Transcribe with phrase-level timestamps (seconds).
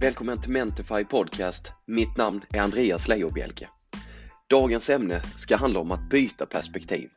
[0.00, 1.72] Välkommen till Mentify Podcast.
[1.86, 3.68] Mitt namn är Andreas Leijonbielke
[4.50, 7.08] Dagens ämne ska handla om att byta perspektiv.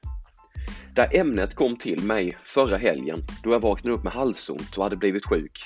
[0.96, 4.84] Det här ämnet kom till mig förra helgen då jag vaknade upp med halsont och
[4.84, 5.62] hade blivit sjuk.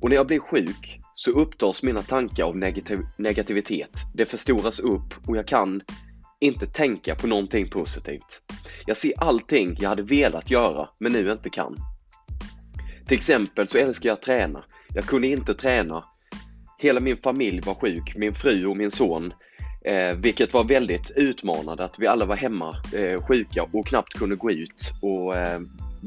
[0.00, 4.00] Och när jag blir sjuk så upptas mina tankar av negativ negativitet.
[4.14, 5.82] Det förstoras upp och jag kan
[6.40, 8.42] inte tänka på någonting positivt.
[8.86, 11.76] Jag ser allting jag hade velat göra men nu inte kan.
[13.06, 14.64] Till exempel så älskar jag att träna.
[14.94, 16.04] Jag kunde inte träna.
[16.78, 19.34] Hela min familj var sjuk, min fru och min son.
[19.84, 24.36] Eh, vilket var väldigt utmanande att vi alla var hemma eh, sjuka och knappt kunde
[24.36, 24.92] gå ut.
[25.02, 25.60] Och, eh,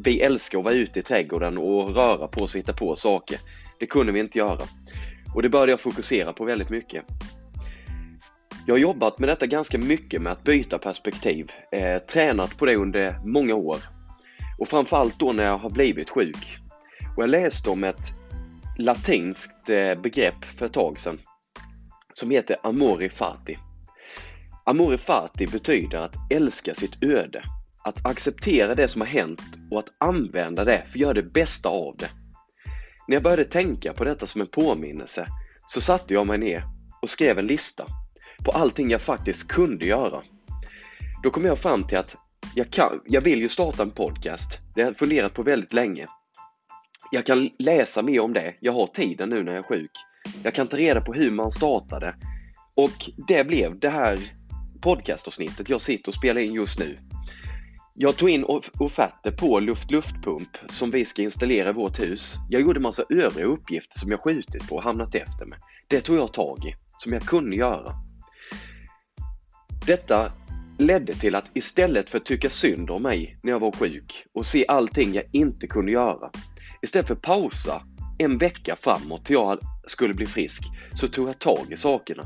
[0.03, 3.37] vi älskar att vara ute i trädgården och röra på oss och hitta på saker.
[3.79, 4.61] Det kunde vi inte göra.
[5.35, 7.03] Och det började jag fokusera på väldigt mycket.
[8.67, 11.51] Jag har jobbat med detta ganska mycket med att byta perspektiv.
[11.71, 13.77] Eh, tränat på det under många år.
[14.57, 16.57] Och framförallt då när jag har blivit sjuk.
[17.15, 18.13] Och jag läste om ett
[18.77, 21.19] latinskt eh, begrepp för ett tag sedan
[22.13, 23.57] som heter amori fati.
[24.65, 27.43] Amori fati betyder att älska sitt öde,
[27.83, 31.69] att acceptera det som har hänt och att använda det för att göra det bästa
[31.69, 32.09] av det.
[33.07, 35.27] När jag började tänka på detta som en påminnelse
[35.65, 36.63] så satte jag mig ner
[37.01, 37.85] och skrev en lista
[38.45, 40.21] på allting jag faktiskt kunde göra.
[41.23, 42.15] Då kom jag fram till att
[42.55, 44.59] jag, kan, jag vill ju starta en podcast.
[44.75, 46.07] Det har jag funderat på väldigt länge.
[47.11, 48.55] Jag kan läsa mer om det.
[48.59, 49.91] Jag har tiden nu när jag är sjuk.
[50.43, 52.15] Jag kan ta reda på hur man startade.
[52.75, 54.19] Och det blev det här
[54.81, 56.99] podcastavsnittet jag sitter och spelar in just nu.
[57.93, 58.45] Jag tog in
[58.79, 62.35] offerter på luft-luftpump som vi ska installera i vårt hus.
[62.49, 65.59] Jag gjorde massa övriga uppgifter som jag skjutit på och hamnat efter med.
[65.87, 67.91] Det tog jag tag i, som jag kunde göra.
[69.85, 70.31] Detta
[70.77, 74.45] ledde till att istället för att tycka synd om mig när jag var sjuk och
[74.45, 76.31] se allting jag inte kunde göra,
[76.87, 77.81] istället för att pausa
[78.17, 82.23] en vecka framåt till jag skulle bli frisk, så tog jag tag i sakerna.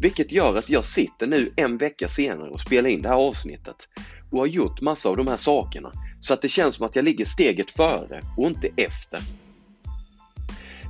[0.00, 3.88] Vilket gör att jag sitter nu en vecka senare och spelar in det här avsnittet
[4.30, 7.04] och har gjort massa av de här sakerna så att det känns som att jag
[7.04, 9.20] ligger steget före och inte efter.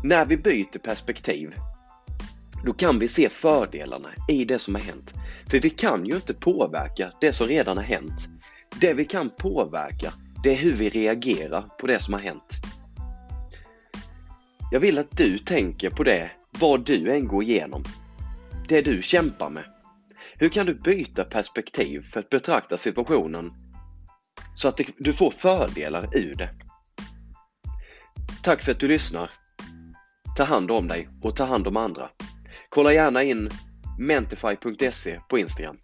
[0.05, 1.55] När vi byter perspektiv
[2.65, 5.15] då kan vi se fördelarna i det som har hänt.
[5.50, 8.28] För vi kan ju inte påverka det som redan har hänt.
[8.81, 10.12] Det vi kan påverka,
[10.43, 12.75] det är hur vi reagerar på det som har hänt.
[14.71, 17.84] Jag vill att du tänker på det, vad du än går igenom.
[18.69, 19.65] Det du kämpar med.
[20.38, 23.53] Hur kan du byta perspektiv för att betrakta situationen
[24.55, 26.50] så att du får fördelar ur det?
[28.43, 29.31] Tack för att du lyssnar.
[30.37, 32.09] Ta hand om dig och ta hand om andra.
[32.69, 33.50] Kolla gärna in
[33.99, 35.76] mentify.se på Instagram.